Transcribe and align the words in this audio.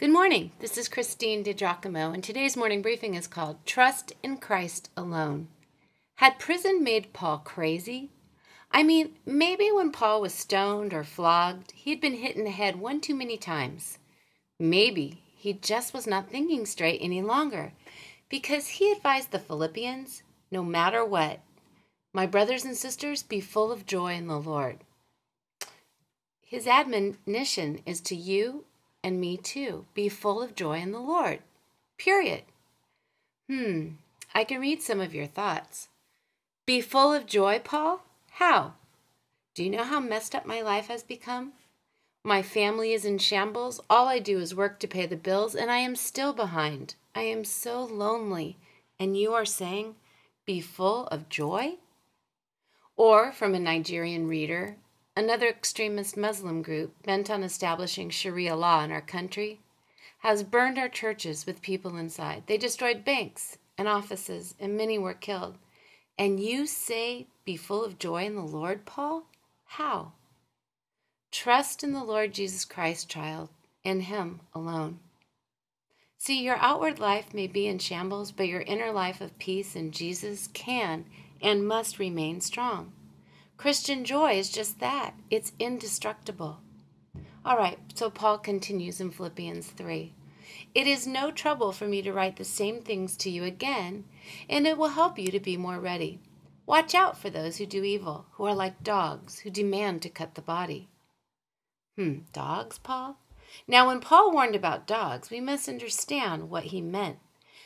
Good 0.00 0.10
morning. 0.10 0.50
This 0.58 0.76
is 0.76 0.88
Christine 0.88 1.44
DiGiacomo, 1.44 2.12
and 2.12 2.22
today's 2.24 2.56
morning 2.56 2.82
briefing 2.82 3.14
is 3.14 3.28
called 3.28 3.64
Trust 3.64 4.12
in 4.24 4.38
Christ 4.38 4.90
Alone. 4.96 5.46
Had 6.16 6.40
prison 6.40 6.82
made 6.82 7.12
Paul 7.12 7.38
crazy? 7.38 8.10
I 8.72 8.82
mean, 8.82 9.14
maybe 9.24 9.70
when 9.70 9.92
Paul 9.92 10.20
was 10.20 10.34
stoned 10.34 10.92
or 10.92 11.04
flogged, 11.04 11.70
he'd 11.76 12.00
been 12.00 12.16
hit 12.16 12.34
in 12.34 12.42
the 12.42 12.50
head 12.50 12.80
one 12.80 13.00
too 13.00 13.14
many 13.14 13.36
times. 13.36 13.98
Maybe 14.58 15.22
he 15.36 15.52
just 15.52 15.94
was 15.94 16.08
not 16.08 16.28
thinking 16.28 16.66
straight 16.66 16.98
any 17.00 17.22
longer 17.22 17.72
because 18.28 18.66
he 18.66 18.90
advised 18.90 19.30
the 19.30 19.38
Philippians 19.38 20.24
no 20.50 20.64
matter 20.64 21.04
what, 21.04 21.38
my 22.12 22.26
brothers 22.26 22.64
and 22.64 22.76
sisters, 22.76 23.22
be 23.22 23.40
full 23.40 23.70
of 23.70 23.86
joy 23.86 24.14
in 24.14 24.26
the 24.26 24.40
Lord. 24.40 24.80
His 26.40 26.66
admonition 26.66 27.78
is 27.86 28.00
to 28.00 28.16
you 28.16 28.64
and 29.04 29.20
me 29.20 29.36
too. 29.36 29.84
Be 29.94 30.08
full 30.08 30.42
of 30.42 30.56
joy 30.56 30.80
in 30.80 30.90
the 30.90 30.98
Lord. 30.98 31.40
Period. 31.98 32.42
Hmm, 33.48 33.88
I 34.34 34.44
can 34.44 34.60
read 34.60 34.82
some 34.82 34.98
of 34.98 35.14
your 35.14 35.26
thoughts. 35.26 35.88
Be 36.66 36.80
full 36.80 37.12
of 37.12 37.26
joy, 37.26 37.60
Paul? 37.62 38.02
How? 38.32 38.72
Do 39.54 39.62
you 39.62 39.70
know 39.70 39.84
how 39.84 40.00
messed 40.00 40.34
up 40.34 40.46
my 40.46 40.62
life 40.62 40.88
has 40.88 41.02
become? 41.02 41.52
My 42.24 42.40
family 42.40 42.94
is 42.94 43.04
in 43.04 43.18
shambles. 43.18 43.80
All 43.90 44.08
I 44.08 44.18
do 44.18 44.38
is 44.40 44.54
work 44.54 44.80
to 44.80 44.88
pay 44.88 45.04
the 45.04 45.16
bills, 45.16 45.54
and 45.54 45.70
I 45.70 45.76
am 45.76 45.94
still 45.94 46.32
behind. 46.32 46.94
I 47.14 47.20
am 47.22 47.44
so 47.44 47.84
lonely. 47.84 48.56
And 48.98 49.16
you 49.16 49.34
are 49.34 49.44
saying, 49.44 49.96
be 50.46 50.62
full 50.62 51.06
of 51.08 51.28
joy? 51.28 51.74
Or 52.96 53.30
from 53.32 53.54
a 53.54 53.58
Nigerian 53.58 54.26
reader, 54.26 54.76
Another 55.16 55.48
extremist 55.48 56.16
Muslim 56.16 56.60
group, 56.60 57.00
bent 57.04 57.30
on 57.30 57.44
establishing 57.44 58.10
Sharia 58.10 58.56
law 58.56 58.82
in 58.82 58.90
our 58.90 59.00
country, 59.00 59.60
has 60.20 60.42
burned 60.42 60.76
our 60.76 60.88
churches 60.88 61.46
with 61.46 61.62
people 61.62 61.96
inside. 61.96 62.44
They 62.46 62.56
destroyed 62.56 63.04
banks 63.04 63.58
and 63.78 63.86
offices, 63.86 64.56
and 64.58 64.76
many 64.76 64.98
were 64.98 65.14
killed. 65.14 65.56
And 66.18 66.40
you 66.40 66.66
say, 66.66 67.28
Be 67.44 67.56
full 67.56 67.84
of 67.84 67.98
joy 67.98 68.24
in 68.24 68.34
the 68.34 68.42
Lord, 68.42 68.86
Paul? 68.86 69.26
How? 69.66 70.12
Trust 71.30 71.84
in 71.84 71.92
the 71.92 72.04
Lord 72.04 72.34
Jesus 72.34 72.64
Christ, 72.64 73.08
child, 73.08 73.50
in 73.84 74.00
Him 74.00 74.40
alone. 74.52 74.98
See, 76.18 76.42
your 76.42 76.56
outward 76.56 76.98
life 76.98 77.34
may 77.34 77.46
be 77.46 77.66
in 77.66 77.78
shambles, 77.78 78.32
but 78.32 78.48
your 78.48 78.62
inner 78.62 78.90
life 78.90 79.20
of 79.20 79.38
peace 79.38 79.76
in 79.76 79.92
Jesus 79.92 80.48
can 80.48 81.04
and 81.40 81.68
must 81.68 81.98
remain 81.98 82.40
strong. 82.40 82.92
Christian 83.64 84.04
joy 84.04 84.32
is 84.32 84.50
just 84.50 84.78
that 84.80 85.14
it's 85.30 85.52
indestructible. 85.58 86.60
All 87.46 87.56
right, 87.56 87.78
so 87.94 88.10
Paul 88.10 88.36
continues 88.36 89.00
in 89.00 89.10
Philippians 89.10 89.68
3. 89.68 90.12
It 90.74 90.86
is 90.86 91.06
no 91.06 91.30
trouble 91.30 91.72
for 91.72 91.86
me 91.86 92.02
to 92.02 92.12
write 92.12 92.36
the 92.36 92.44
same 92.44 92.82
things 92.82 93.16
to 93.16 93.30
you 93.30 93.42
again, 93.42 94.04
and 94.50 94.66
it 94.66 94.76
will 94.76 94.90
help 94.90 95.18
you 95.18 95.28
to 95.28 95.40
be 95.40 95.56
more 95.56 95.80
ready. 95.80 96.20
Watch 96.66 96.94
out 96.94 97.16
for 97.16 97.30
those 97.30 97.56
who 97.56 97.64
do 97.64 97.84
evil, 97.84 98.26
who 98.32 98.44
are 98.44 98.54
like 98.54 98.84
dogs, 98.84 99.38
who 99.38 99.48
demand 99.48 100.02
to 100.02 100.10
cut 100.10 100.34
the 100.34 100.42
body. 100.42 100.90
Hmm, 101.96 102.18
dogs, 102.34 102.76
Paul? 102.76 103.16
Now, 103.66 103.86
when 103.86 104.00
Paul 104.00 104.30
warned 104.30 104.56
about 104.56 104.86
dogs, 104.86 105.30
we 105.30 105.40
must 105.40 105.70
understand 105.70 106.50
what 106.50 106.64
he 106.64 106.82
meant. 106.82 107.16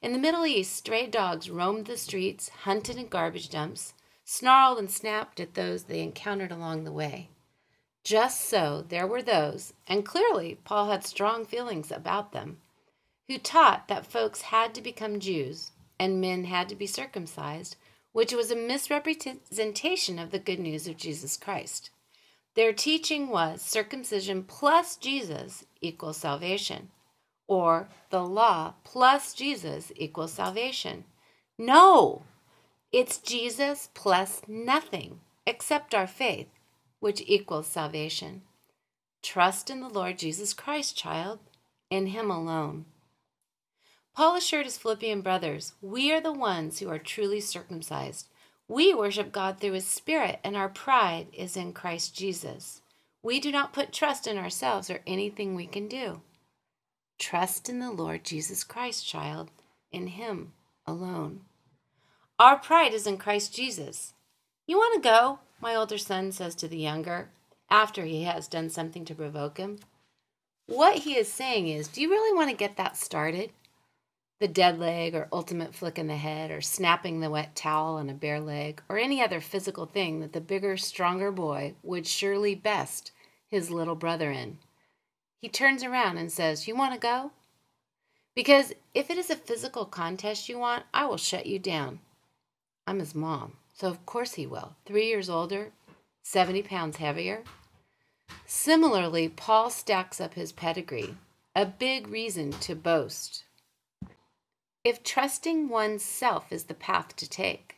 In 0.00 0.12
the 0.12 0.20
Middle 0.20 0.46
East, 0.46 0.72
stray 0.72 1.08
dogs 1.08 1.50
roamed 1.50 1.86
the 1.86 1.96
streets, 1.96 2.48
hunted 2.48 2.96
in 2.96 3.08
garbage 3.08 3.50
dumps, 3.50 3.94
snarled 4.30 4.78
and 4.78 4.88
snapped 4.88 5.40
at 5.40 5.54
those 5.54 5.82
they 5.82 6.00
encountered 6.00 6.52
along 6.52 6.84
the 6.84 6.92
way. 6.92 7.28
Just 8.04 8.42
so, 8.42 8.84
there 8.88 9.06
were 9.06 9.22
those, 9.22 9.72
and 9.88 10.06
clearly 10.06 10.54
Paul 10.62 10.86
had 10.86 11.04
strong 11.04 11.44
feelings 11.44 11.90
about 11.90 12.30
them, 12.30 12.58
who 13.26 13.38
taught 13.38 13.88
that 13.88 14.06
folks 14.06 14.42
had 14.42 14.72
to 14.76 14.80
become 14.80 15.18
Jews 15.18 15.72
and 15.98 16.20
men 16.20 16.44
had 16.44 16.68
to 16.68 16.76
be 16.76 16.86
circumcised, 16.86 17.74
which 18.12 18.32
was 18.32 18.52
a 18.52 18.56
misrepresentation 18.56 20.20
of 20.20 20.30
the 20.30 20.38
good 20.38 20.60
news 20.60 20.86
of 20.86 20.96
Jesus 20.96 21.36
Christ. 21.36 21.90
Their 22.54 22.72
teaching 22.72 23.30
was 23.30 23.60
circumcision 23.60 24.44
plus 24.44 24.96
Jesus 24.96 25.66
equals 25.80 26.18
salvation, 26.18 26.90
or 27.48 27.88
the 28.10 28.22
law 28.22 28.74
plus 28.84 29.34
Jesus 29.34 29.90
equals 29.96 30.32
salvation. 30.32 31.04
No, 31.58 32.22
it's 32.92 33.18
Jesus 33.18 33.88
plus 33.94 34.42
nothing 34.48 35.20
except 35.46 35.94
our 35.94 36.06
faith, 36.06 36.48
which 36.98 37.22
equals 37.26 37.66
salvation. 37.66 38.42
Trust 39.22 39.70
in 39.70 39.80
the 39.80 39.88
Lord 39.88 40.18
Jesus 40.18 40.52
Christ, 40.52 40.96
child, 40.96 41.38
in 41.90 42.06
Him 42.08 42.30
alone. 42.30 42.86
Paul 44.14 44.36
assured 44.36 44.66
his 44.66 44.76
Philippian 44.76 45.20
brothers, 45.20 45.74
We 45.80 46.12
are 46.12 46.20
the 46.20 46.32
ones 46.32 46.78
who 46.78 46.88
are 46.88 46.98
truly 46.98 47.40
circumcised. 47.40 48.28
We 48.66 48.92
worship 48.94 49.32
God 49.32 49.58
through 49.58 49.72
His 49.72 49.86
Spirit, 49.86 50.40
and 50.44 50.56
our 50.56 50.68
pride 50.68 51.28
is 51.32 51.56
in 51.56 51.72
Christ 51.72 52.14
Jesus. 52.14 52.82
We 53.22 53.40
do 53.40 53.52
not 53.52 53.72
put 53.72 53.92
trust 53.92 54.26
in 54.26 54.36
ourselves 54.38 54.90
or 54.90 55.00
anything 55.06 55.54
we 55.54 55.66
can 55.66 55.88
do. 55.88 56.22
Trust 57.18 57.68
in 57.68 57.78
the 57.78 57.90
Lord 57.90 58.24
Jesus 58.24 58.64
Christ, 58.64 59.06
child, 59.06 59.50
in 59.92 60.08
Him 60.08 60.52
alone. 60.86 61.42
Our 62.40 62.56
pride 62.56 62.94
is 62.94 63.06
in 63.06 63.18
Christ 63.18 63.54
Jesus. 63.54 64.14
You 64.66 64.78
want 64.78 64.94
to 64.94 65.06
go? 65.06 65.40
My 65.60 65.74
older 65.74 65.98
son 65.98 66.32
says 66.32 66.54
to 66.54 66.68
the 66.68 66.78
younger, 66.78 67.28
after 67.68 68.06
he 68.06 68.22
has 68.22 68.48
done 68.48 68.70
something 68.70 69.04
to 69.04 69.14
provoke 69.14 69.58
him. 69.58 69.80
What 70.64 71.00
he 71.00 71.18
is 71.18 71.30
saying 71.30 71.68
is, 71.68 71.86
Do 71.86 72.00
you 72.00 72.08
really 72.08 72.34
want 72.34 72.48
to 72.48 72.56
get 72.56 72.78
that 72.78 72.96
started? 72.96 73.52
The 74.40 74.48
dead 74.48 74.78
leg, 74.78 75.14
or 75.14 75.28
ultimate 75.30 75.74
flick 75.74 75.98
in 75.98 76.06
the 76.06 76.16
head, 76.16 76.50
or 76.50 76.62
snapping 76.62 77.20
the 77.20 77.28
wet 77.28 77.54
towel 77.54 77.96
on 77.96 78.08
a 78.08 78.14
bare 78.14 78.40
leg, 78.40 78.80
or 78.88 78.96
any 78.96 79.22
other 79.22 79.42
physical 79.42 79.84
thing 79.84 80.20
that 80.20 80.32
the 80.32 80.40
bigger, 80.40 80.78
stronger 80.78 81.30
boy 81.30 81.74
would 81.82 82.06
surely 82.06 82.54
best 82.54 83.12
his 83.50 83.70
little 83.70 83.96
brother 83.96 84.30
in. 84.30 84.56
He 85.42 85.50
turns 85.50 85.84
around 85.84 86.16
and 86.16 86.32
says, 86.32 86.66
You 86.66 86.74
want 86.74 86.94
to 86.94 86.98
go? 87.00 87.32
Because 88.34 88.72
if 88.94 89.10
it 89.10 89.18
is 89.18 89.28
a 89.28 89.36
physical 89.36 89.84
contest 89.84 90.48
you 90.48 90.58
want, 90.58 90.84
I 90.94 91.04
will 91.04 91.18
shut 91.18 91.44
you 91.44 91.58
down. 91.58 92.00
I'm 92.86 92.98
his 92.98 93.14
mom, 93.14 93.56
so 93.72 93.88
of 93.88 94.04
course 94.06 94.34
he 94.34 94.46
will. 94.46 94.76
Three 94.84 95.06
years 95.06 95.28
older, 95.30 95.72
70 96.22 96.62
pounds 96.62 96.96
heavier. 96.96 97.44
Similarly, 98.46 99.28
Paul 99.28 99.70
stacks 99.70 100.20
up 100.20 100.34
his 100.34 100.52
pedigree, 100.52 101.16
a 101.54 101.66
big 101.66 102.08
reason 102.08 102.52
to 102.52 102.74
boast. 102.74 103.44
If 104.82 105.02
trusting 105.02 105.68
oneself 105.68 106.52
is 106.52 106.64
the 106.64 106.74
path 106.74 107.14
to 107.16 107.28
take, 107.28 107.76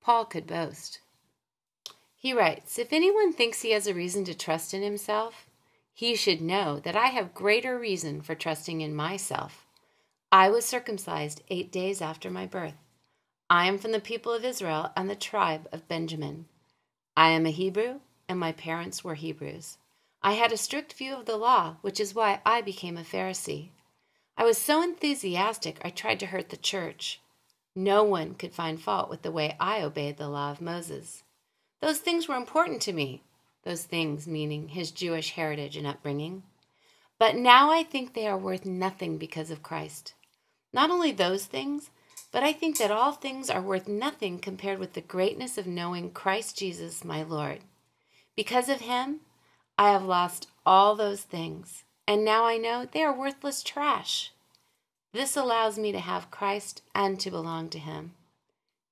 Paul 0.00 0.24
could 0.24 0.46
boast. 0.46 0.98
He 2.14 2.32
writes 2.32 2.78
If 2.78 2.92
anyone 2.92 3.32
thinks 3.32 3.62
he 3.62 3.70
has 3.70 3.86
a 3.86 3.94
reason 3.94 4.24
to 4.26 4.34
trust 4.34 4.74
in 4.74 4.82
himself, 4.82 5.46
he 5.94 6.14
should 6.14 6.40
know 6.40 6.78
that 6.80 6.96
I 6.96 7.06
have 7.06 7.34
greater 7.34 7.78
reason 7.78 8.22
for 8.22 8.34
trusting 8.34 8.80
in 8.80 8.94
myself. 8.94 9.66
I 10.30 10.48
was 10.48 10.64
circumcised 10.64 11.42
eight 11.48 11.72
days 11.72 12.00
after 12.00 12.30
my 12.30 12.46
birth. 12.46 12.76
I 13.52 13.66
am 13.66 13.76
from 13.76 13.92
the 13.92 14.00
people 14.00 14.32
of 14.32 14.46
Israel 14.46 14.92
and 14.96 15.10
the 15.10 15.14
tribe 15.14 15.68
of 15.72 15.86
Benjamin. 15.86 16.46
I 17.14 17.28
am 17.32 17.44
a 17.44 17.50
Hebrew, 17.50 18.00
and 18.26 18.40
my 18.40 18.52
parents 18.52 19.04
were 19.04 19.14
Hebrews. 19.14 19.76
I 20.22 20.32
had 20.32 20.52
a 20.52 20.56
strict 20.56 20.94
view 20.94 21.14
of 21.14 21.26
the 21.26 21.36
law, 21.36 21.76
which 21.82 22.00
is 22.00 22.14
why 22.14 22.40
I 22.46 22.62
became 22.62 22.96
a 22.96 23.02
Pharisee. 23.02 23.68
I 24.38 24.44
was 24.44 24.56
so 24.56 24.82
enthusiastic 24.82 25.82
I 25.84 25.90
tried 25.90 26.18
to 26.20 26.26
hurt 26.32 26.48
the 26.48 26.56
church. 26.56 27.20
No 27.76 28.02
one 28.02 28.36
could 28.36 28.54
find 28.54 28.80
fault 28.80 29.10
with 29.10 29.20
the 29.20 29.30
way 29.30 29.54
I 29.60 29.82
obeyed 29.82 30.16
the 30.16 30.30
law 30.30 30.50
of 30.50 30.62
Moses. 30.62 31.22
Those 31.82 31.98
things 31.98 32.26
were 32.26 32.36
important 32.36 32.80
to 32.82 32.94
me, 32.94 33.22
those 33.64 33.84
things 33.84 34.26
meaning 34.26 34.68
his 34.68 34.90
Jewish 34.90 35.32
heritage 35.32 35.76
and 35.76 35.86
upbringing. 35.86 36.42
But 37.18 37.36
now 37.36 37.70
I 37.70 37.82
think 37.82 38.14
they 38.14 38.26
are 38.26 38.38
worth 38.38 38.64
nothing 38.64 39.18
because 39.18 39.50
of 39.50 39.62
Christ. 39.62 40.14
Not 40.72 40.88
only 40.88 41.12
those 41.12 41.44
things, 41.44 41.90
but 42.32 42.42
I 42.42 42.54
think 42.54 42.78
that 42.78 42.90
all 42.90 43.12
things 43.12 43.50
are 43.50 43.60
worth 43.60 43.86
nothing 43.86 44.38
compared 44.38 44.78
with 44.78 44.94
the 44.94 45.02
greatness 45.02 45.58
of 45.58 45.66
knowing 45.66 46.10
Christ 46.10 46.58
Jesus, 46.58 47.04
my 47.04 47.22
Lord. 47.22 47.60
Because 48.34 48.70
of 48.70 48.80
him, 48.80 49.20
I 49.78 49.90
have 49.90 50.04
lost 50.04 50.48
all 50.64 50.96
those 50.96 51.20
things, 51.22 51.84
and 52.08 52.24
now 52.24 52.46
I 52.46 52.56
know 52.56 52.86
they 52.90 53.02
are 53.02 53.16
worthless 53.16 53.62
trash. 53.62 54.32
This 55.12 55.36
allows 55.36 55.78
me 55.78 55.92
to 55.92 55.98
have 55.98 56.30
Christ 56.30 56.80
and 56.94 57.20
to 57.20 57.30
belong 57.30 57.68
to 57.68 57.78
him. 57.78 58.12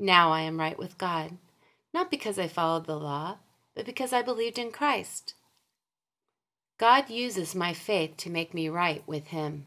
Now 0.00 0.32
I 0.32 0.40
am 0.40 0.58
right 0.58 0.78
with 0.78 0.98
God, 0.98 1.38
not 1.94 2.10
because 2.10 2.40
I 2.40 2.48
followed 2.48 2.86
the 2.86 2.98
law, 2.98 3.36
but 3.76 3.86
because 3.86 4.12
I 4.12 4.20
believed 4.20 4.58
in 4.58 4.72
Christ. 4.72 5.34
God 6.76 7.08
uses 7.08 7.54
my 7.54 7.72
faith 7.72 8.16
to 8.18 8.30
make 8.30 8.52
me 8.52 8.68
right 8.68 9.04
with 9.06 9.28
him. 9.28 9.66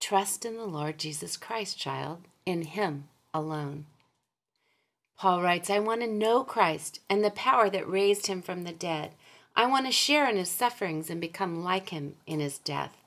Trust 0.00 0.44
in 0.44 0.56
the 0.56 0.66
Lord 0.66 0.98
Jesus 0.98 1.36
Christ, 1.36 1.78
child 1.78 2.24
in 2.46 2.62
Him 2.62 3.08
alone. 3.34 3.84
Paul 5.18 5.42
writes, 5.42 5.68
I 5.68 5.78
want 5.78 6.00
to 6.00 6.06
know 6.06 6.44
Christ 6.44 7.00
and 7.10 7.22
the 7.22 7.30
power 7.30 7.68
that 7.70 7.88
raised 7.88 8.26
him 8.26 8.42
from 8.42 8.64
the 8.64 8.72
dead. 8.72 9.12
I 9.54 9.64
want 9.64 9.86
to 9.86 9.92
share 9.92 10.28
in 10.28 10.36
his 10.36 10.50
sufferings 10.50 11.08
and 11.08 11.20
become 11.20 11.64
like 11.64 11.88
him 11.88 12.16
in 12.26 12.40
his 12.40 12.58
death. 12.58 12.98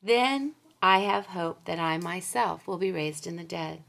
Then 0.00 0.54
I 0.80 1.00
have 1.00 1.26
hope 1.26 1.64
that 1.64 1.80
I 1.80 1.98
myself 1.98 2.66
will 2.68 2.78
be 2.78 2.92
raised 2.92 3.26
in 3.26 3.36
the 3.36 3.42
dead. 3.42 3.82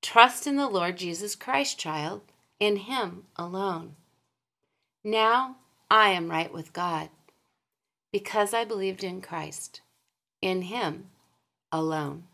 Trust 0.00 0.46
in 0.46 0.56
the 0.56 0.68
Lord 0.68 0.96
Jesus 0.96 1.34
Christ, 1.34 1.78
child, 1.78 2.22
in 2.58 2.76
Him 2.76 3.24
alone. 3.36 3.96
Now 5.04 5.56
I 5.90 6.10
am 6.10 6.30
right 6.30 6.52
with 6.52 6.72
God 6.72 7.10
because 8.12 8.54
I 8.54 8.64
believed 8.64 9.04
in 9.04 9.20
Christ, 9.20 9.80
in 10.40 10.62
Him 10.62 11.08
alone. 11.70 12.24